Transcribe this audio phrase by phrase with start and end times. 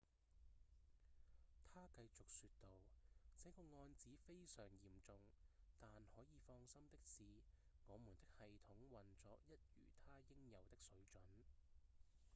[1.75, 2.69] 他繼續說道：
[3.43, 5.19] 「這個案子非常嚴重
[5.79, 7.21] 但可以放心的是
[7.85, 11.21] 我們的系統運作一如它應有的水準」